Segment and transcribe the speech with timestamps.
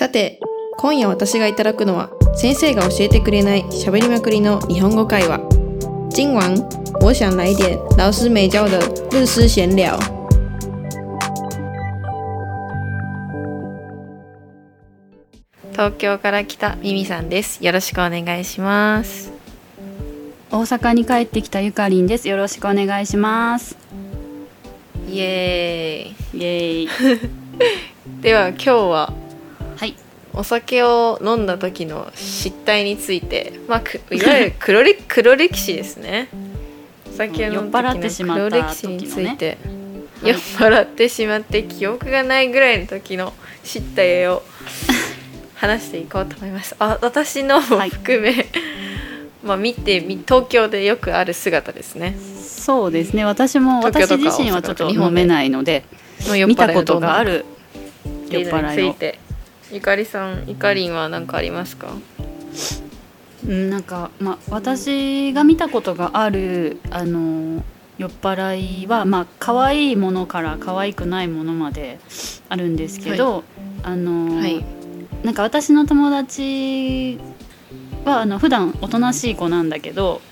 [0.00, 0.40] さて、
[0.78, 5.40] 今夜私がいただくのは、先生が教えてくれない喋りまくりの日本語会話。
[6.16, 6.54] 今晚、
[7.02, 9.98] 我想来点老师没教的日式闲聊。
[15.72, 17.62] 東京から来たミミさんです。
[17.62, 19.30] よろしくお願いします。
[20.50, 22.26] 大阪に帰ってきたゆかりんです。
[22.26, 23.76] よろしくお願いします。
[25.10, 26.40] イエーイ。
[26.40, 26.88] イエーイ。
[28.22, 29.19] では今日ははい。
[30.32, 36.28] お酒を飲んだ時の失態について、まあ、く いわゆる黒歴黒歴史ですね。
[37.12, 39.52] お酒を飲んだ酔っ払ってし時まったの黒歴史について、は
[40.24, 40.28] い。
[40.28, 43.32] 酔っ払ってしまって記憶がないぐらいの時の
[43.64, 44.42] 失態を
[45.56, 46.76] 話していこうと思います。
[46.78, 47.90] あ私のもはい。
[47.90, 48.46] 含め、
[49.42, 52.16] まあ見てみ東京でよくある姿ですね。
[52.40, 53.24] そうですね。
[53.24, 55.82] 私も私自身はちょっと飲めないので
[56.28, 57.44] の酔っ払い見たことがあるる
[58.30, 59.29] 酔っ払いを。
[59.72, 61.94] ゆかりさんゆかりんは何かありますか？
[63.46, 67.62] うんなんかまあ私が見たことがあるあの
[67.96, 71.98] 酔っ払いはまあ可愛いものから可愛くないものまで
[72.48, 73.44] あるんですけど、
[73.82, 74.64] あの、はい。
[75.22, 77.18] なんか私の友達
[78.06, 80.22] はあの普段おとなしい子なんだけど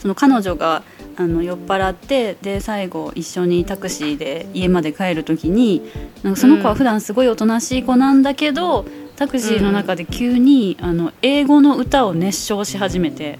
[0.00, 0.82] その彼女が
[1.16, 5.82] あの酔っ払ってで最後一緒にタクシーで家まで帰る時に
[6.22, 13.38] なんかその子は普段すごいおとなしい子なんだけど、タクシーの中で急に、あの英語の歌を熱唱し始めて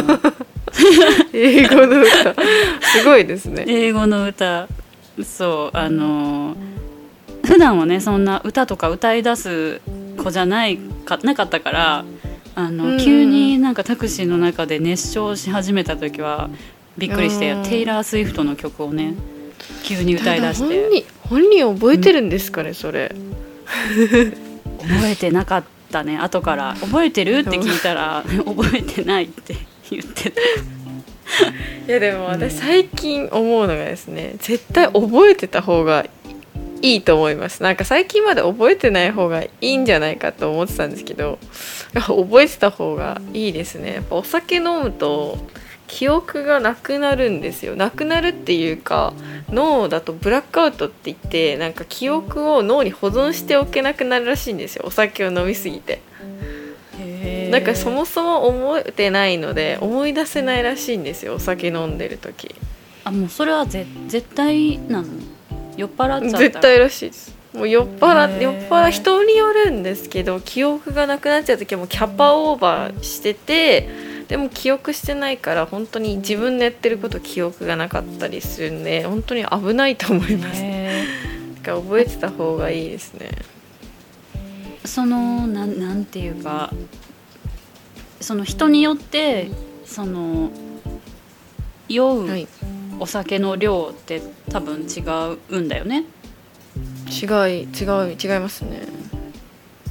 [1.32, 2.34] 英語の歌。
[2.80, 3.64] すごいですね。
[3.66, 4.68] 英語の歌。
[5.22, 6.56] そうあの
[7.44, 9.80] 普段はねそんな歌とか歌い出す
[10.16, 12.04] 子じゃないかなかったから
[12.54, 16.50] あの、うん急になんかタクシーの中で熱唱し始めた時は
[16.98, 17.62] びっくりしてうん。
[17.62, 19.14] テイラー・スウィフトの曲をね
[19.84, 20.82] 急に歌い出して。
[20.82, 23.14] 本人本人覚えてるんですかね、それ。
[24.82, 26.18] 覚えてなかったね。
[26.18, 29.56] 後から「覚えてる?」って聞いたら「覚えてない」って
[29.90, 30.40] 言ってた。
[31.88, 36.04] いやでも私最近思うのがですね絶対覚えてた方が
[36.82, 37.62] いいと思います。
[37.62, 41.38] なんか最近まで覚えてない方がいいんじゃないかと思ってたんですけど
[41.94, 43.94] 覚えてた方がいいですね。
[43.94, 45.38] やっぱお酒飲むと
[45.86, 47.76] 記憶がなくなるんですよ。
[47.76, 49.12] なくなるっていうか
[49.48, 54.84] 脳だとブラックアウトって言ってなんか記憶を脳に保存しておけなくなるらしいんですよ。
[54.86, 56.00] お酒を飲みすぎて。
[57.50, 61.34] なんかそもそも覚えてないので思い出せないらしいんですよ。
[61.34, 62.54] お酒飲んでる時。
[63.04, 65.08] あもうそれはぜ絶対なの
[65.76, 66.38] 酔っ払っちゃったら。
[66.38, 67.42] 絶対らしいです。
[67.52, 73.90] もう酔っ払酔っ払人によるんですけど記憶がなくなっちゃう時はもうキャパオーバーしてて
[74.28, 80.60] でも記憶してないから本当に自分のやってること記憶がなかったりするんで本当に危ないと思います。
[80.62, 81.04] へ
[81.56, 83.30] だから覚えてた方がいいですね。
[84.84, 86.72] ーそのなんなんていうか
[88.20, 89.50] その人によって
[89.84, 90.50] その
[91.88, 92.48] 酔うはい
[93.02, 95.00] お酒の量って多分違
[95.50, 96.04] うんだよね。
[97.10, 98.86] 違い違う違いますね。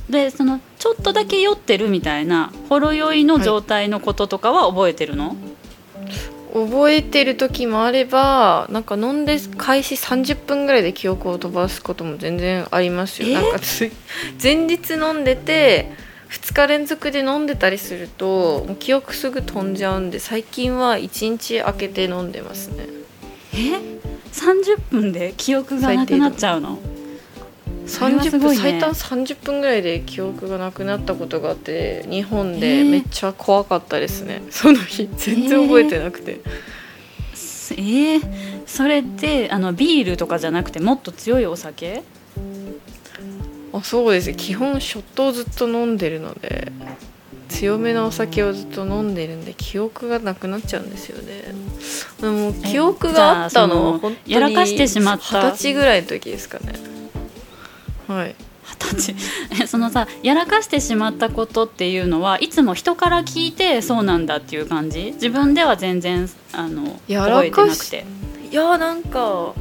[0.10, 5.36] でそのちょっとだけ酔ってるみたいなほろ酔いの状態のこととかは覚えてるの、
[6.54, 13.30] 覚えてる時もあればなんか飲んで開始30分ぐらいで記憶を飛ばすことも全然ありますよ。
[13.30, 13.34] え？
[13.34, 13.92] なんかつ
[14.42, 15.92] 前日飲んでて
[16.30, 22.88] 2日連続で飲んでたりすると記憶すぐ飛んじゃうんで最近は1日空けて飲んでますね
[23.68, 23.80] え
[24.32, 26.80] ？30分で記憶がなくなっちゃうの？
[27.88, 28.62] それはす30分、ごいね。
[28.62, 32.90] 最短30分ぐらいで記憶がなくなったことがあって日本えでー。
[32.90, 36.40] めっちゃ怖かったですね、 その日全然覚えてなくて、
[37.34, 38.22] すえー、
[38.66, 42.04] それってあのビールとかじゃなくてもっと強いお酒？
[43.74, 44.28] あそうです。
[44.28, 46.72] ね基本ショットをずっと飲んでるので
[47.52, 51.54] 強めのお酒をずっと飲んでるんで記憶がなくなっちゃうんですよね。
[52.22, 55.42] でも記憶があったのやらかしてしまった。
[55.42, 56.74] 二十歳ぐらいの時ですかね。
[58.08, 58.36] はい。
[58.64, 59.16] 二十歳。
[59.64, 65.12] えそのさやらかしてしまったことっていうのはいつも人から聞いてそうなんだっていう感じ？
[65.16, 68.48] 自分では全然あのや覚えらかしてなくて。
[68.50, 69.54] いやーなんか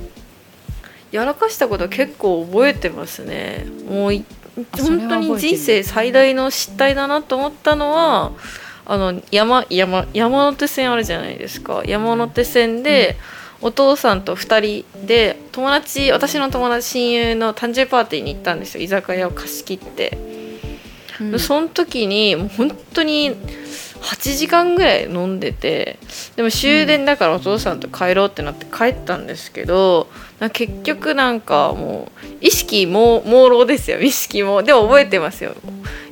[1.10, 3.66] やらかしたことは結構覚えてますね。
[3.88, 8.32] もういあそれは本当に人生最大の失態だなと思ったのは
[8.84, 11.82] あの山山山手線あるじゃないですか。
[11.86, 13.16] 山手線で、
[13.62, 18.82] お父さんと2人で友達私の友達親友の誕生日パーティーに行ったんですよ。
[18.82, 20.18] 居酒屋を貸し切って、
[21.20, 21.38] うん。
[21.38, 23.36] その時にもう本当に
[24.00, 25.98] 8時間ぐらい飲んでて
[26.36, 30.08] でも終電だからお父さんと帰ろうってなって帰ったんですけど、
[30.52, 34.00] 結局なんかもう意識も朦朧ですよ。
[34.00, 35.54] 意識もでも覚えてますよ。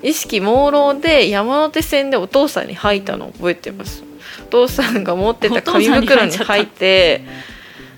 [0.02, 3.32] 意識朦朧で山手線でお父さんに吐いたの。
[3.32, 4.04] 覚えてます。
[4.48, 7.22] お父さんが持ってた紙袋に入って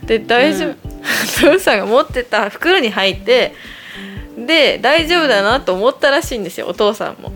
[0.02, 0.76] で大丈夫、うん、
[1.52, 3.54] お父さんが持ってた袋に入って
[4.36, 7.32] で大丈夫だなと思ったらしいんですよお父さんも。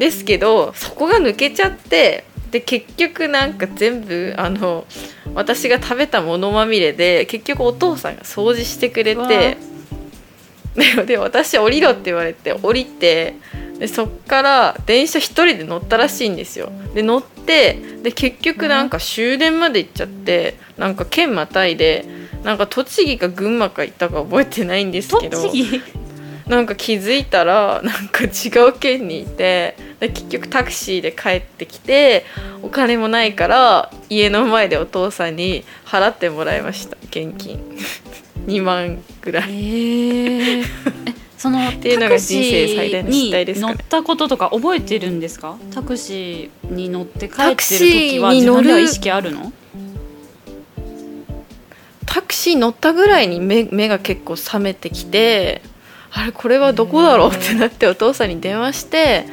[0.00, 4.86] ですけどそこが抜けちゃってで結局なんか全部あの
[5.34, 9.58] 私が食べたものまみれで結局お父さんが掃除してくれて
[11.06, 13.34] で私降りろって言われて降りて
[13.78, 16.70] でそっから電車1人で乗ったらしいんですよ。
[16.94, 22.04] で乗ってで結局なんか終電まで行っちゃってなんか県またいで
[22.42, 25.50] なんか栃木か群馬か行ったか覚えてないんですけど
[26.50, 32.24] なんか気づいたらなんか違う県にいてで結局タクシーで帰ってきて
[32.60, 37.60] お金もないから家の前でお父さんに払ってもらいました現金。
[38.46, 39.48] 2万ぐらい。
[39.48, 40.64] えー、
[41.38, 45.56] その っていうのが人生最大の失態ですか、ね、乗ったこととか覚えてるんですか？
[45.72, 49.52] タクシーに乗って帰ってる時は自分では意識あるの？
[52.06, 55.62] タクシー乗ったぐらいに目目が結構覚めてきて
[56.12, 59.26] あれこれはどこだろうってなってお父さんに電話して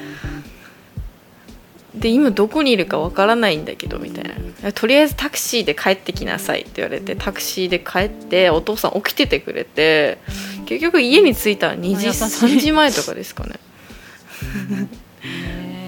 [1.95, 4.23] で今どこにいるかわからないんだけどみたい
[4.61, 4.71] な。
[4.71, 10.19] とりあえずタクシーで帰ってきなさいって言われてタクシーで帰ってお父さん起きててくれて
[10.65, 13.55] 結局家に着いたら2時3時前とかですかね。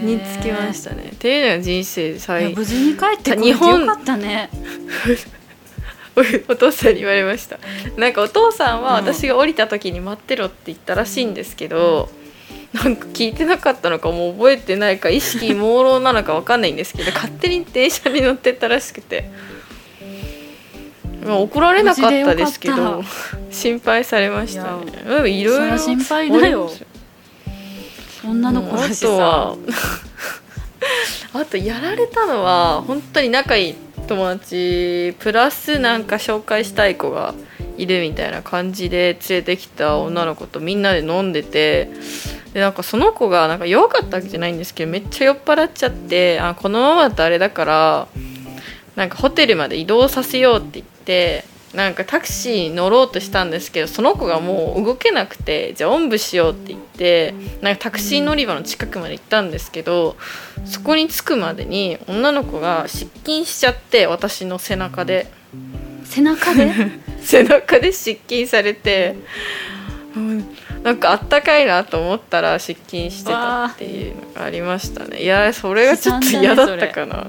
[0.01, 1.11] に着きましたね。
[1.13, 4.49] っていうのが人生最無事に帰ってこれてよかったね
[6.47, 7.59] お父さんに言われました。
[7.97, 12.09] なんかお父さんは私が降りた時に待ってろって言ったらしいんですけど、
[12.73, 19.29] なんか聞いてなかったのかもう覚えてないか意識朦朧なのか分かんないんですけど 勝手に電車に乗ってったらしくて、
[21.25, 23.03] まあ、怒られなかったですけど
[23.49, 25.29] 心配されましたね。
[25.29, 26.71] いろいろ心配だよ。
[28.27, 29.55] 女の子だしさ。
[31.33, 33.75] あと やられたのは本当に仲いい
[34.09, 37.35] 友達プラスなんか紹介したい子が
[37.77, 41.91] いるみたいな感じで連れてきた女の子とみんなで飲んでて
[42.53, 48.07] でなんかその子がなんか弱かったわけじゃないんですけどめっちゃ酔っ払っちゃってあこのままだとあれだから
[48.95, 60.17] なんかホテルまで移動させようって言ってなんかタクシーに乗ろうとしたんですけどその子がもう動けなくてじゃあおんぶしようって言ってなんかタクシー乗り場の近くまで行ったんですけど
[60.65, 65.27] そこに着くまでに女の子が失禁しちゃって私の背中で。
[66.05, 66.73] 背中で？
[67.21, 69.15] 背中で失禁されて、
[70.15, 75.21] うん、なんかあったかいなと思ったら失禁してたっていうのがありましたね。
[75.21, 77.27] いやそれがちょっと嫌だったかな。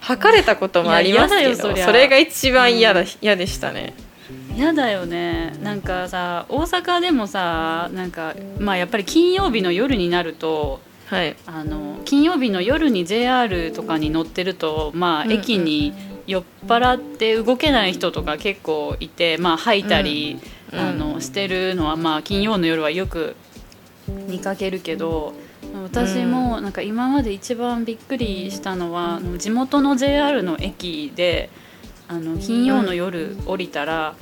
[0.00, 3.94] 測れたこともありますけどそれが一番嫌だ、嫌、うん、でしたね。
[4.56, 5.56] 嫌だよね。
[5.62, 10.80] なんかさ大阪でもさなんかまあやっぱり金曜日の夜になると
[11.10, 15.92] はい、あの金曜日の夜に JR とかに乗ってると、まあ、駅に
[16.28, 20.38] 酔っ払って動けない人とか結構いて、まあ、吐いたり、
[20.72, 23.34] うん、あのしてるのは、まあ、金曜の夜はよく
[24.28, 25.34] 見かけるけど。
[25.82, 31.50] 私もなんか今まで一番びっくりしたのは地元の JR の駅で
[32.08, 34.14] あの金曜の夜降りたら、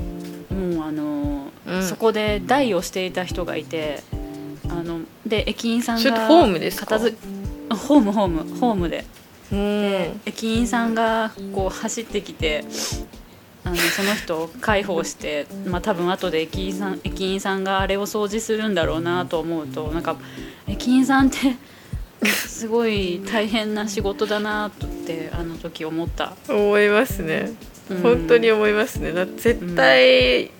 [0.51, 1.49] もうあの、
[1.83, 4.03] そこで台をしていた人がいて
[4.69, 6.99] あので駅員さんがホームですか？
[6.99, 9.05] ホームホームホームで。
[9.51, 12.65] で駅員さんがこう走ってきて
[13.69, 20.17] あのその人を介抱して、 まあ、多分後で駅員さん駅員さんがあれを掃除するんだろうなと思うとなんか
[20.67, 21.57] 駅員さんって
[22.27, 26.35] すごい大変な仕事だなってあの時思った。
[26.49, 27.53] 思いますね、
[27.91, 29.13] うん、本当に思いますね。
[29.13, 30.51] だ絶対、うん、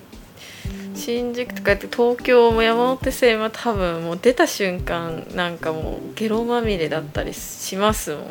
[0.95, 8.21] 新宿とかって東京も山手線は多分もう出た瞬間なんかもうゲロまみれだったりしますもん。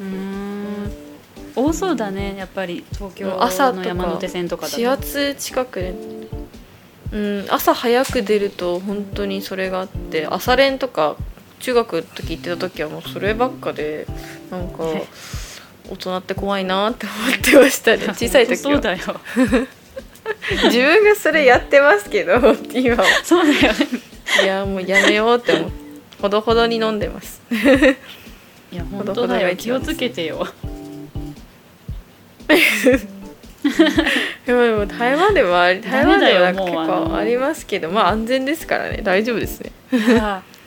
[0.00, 0.47] うん
[1.54, 2.84] 多そうだねやっぱり。
[2.92, 4.76] 東京の山手線とかだと。
[4.76, 5.94] 始発近くで。
[7.10, 11.16] うん、朝早く出ると本当にそれがあって朝練とか
[11.58, 14.06] 中学の時行ってた時はもうそればっかで
[14.50, 14.82] なんか
[15.88, 18.56] 大人って怖いなって思ってましたね 小さい時は。
[18.56, 18.98] そうだよ。
[20.64, 22.34] 自分がそれやってますけど
[22.74, 23.04] 今は。
[23.24, 23.78] そうだよね。
[24.42, 25.88] いやもうやめようって思って
[26.20, 27.40] ほどほどに飲んでます。
[28.70, 29.56] いや本当だよ。
[29.56, 30.46] 気をつけてよ
[34.46, 39.02] でもでも台湾でもあり台湾でもなんか結構ありますけどまあ安全ですからね。
[39.02, 39.72] 大丈夫ですね。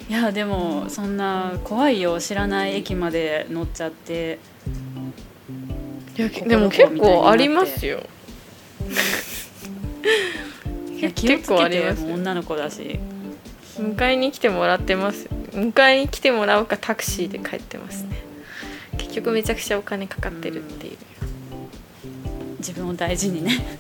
[0.10, 4.40] いやでもそんな怖いよ知らない駅まで乗っちゃって。
[6.18, 8.04] いやでも結構ありますよ。
[10.98, 13.00] いや 気をつけても女の子だし。
[13.80, 15.28] 迎えに来てもらってます。
[15.54, 18.18] 迎えに来てもらうかタクシーで帰ってますね。
[18.98, 20.98] 結局めちゃくちゃお金かかってるっていう、
[22.62, 23.80] 自分を大事にね。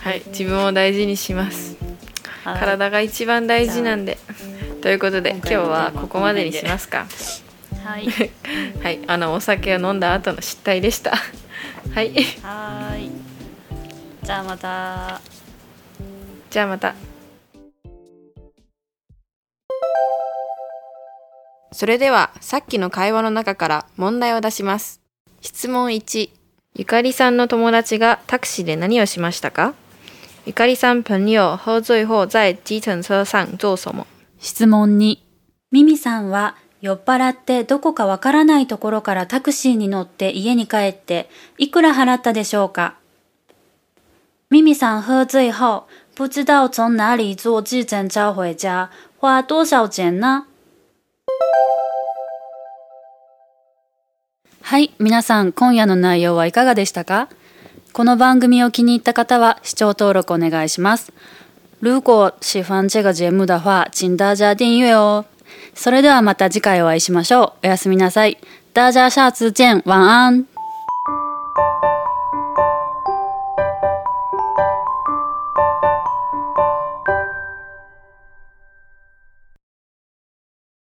[0.00, 1.76] はい自分を大事にします、
[2.44, 2.60] はい。
[2.60, 4.16] 体が一番大事なんで。
[4.80, 6.44] ということで今日はここまで。
[6.44, 7.06] にしますか？
[7.84, 8.06] はい。
[8.82, 11.10] はいあのお酒を飲んだ後の失態でした。
[11.94, 12.14] はい。
[12.42, 13.10] はーい。
[14.22, 15.20] じゃあまた。
[16.50, 16.94] じゃあまた。
[21.72, 25.00] それではさっきの会話の中から問題を出します。
[25.40, 26.37] 質問1
[26.78, 29.74] ゆかりさんの友達がタクシーで何をしましたか？
[30.46, 34.06] ゆかりさん朋友喝醉后在计程车上做什么
[34.40, 35.18] 質問2
[35.72, 42.94] ミミさんは酔っ払ってどこかわからないところからタクシーに乗って家に帰っていくら払ったでしょうか？
[44.48, 48.88] ミミさん喝醉后不知道从哪里坐计程车回家
[49.20, 50.46] 花多少钱呢
[54.68, 57.30] はい、皆さん今夜の内容はいかがでしたか？
[57.94, 61.10] この番組を気に入った方は視聴登録お願いします。
[61.80, 65.24] 如果喜欢这个节目的话，请大家订阅哦。
[65.74, 67.66] それではまた次回お会いしましょう。
[67.66, 68.36] おやすみなさい。
[68.74, 69.82] 大家下次见。
[69.86, 70.44] 晚安。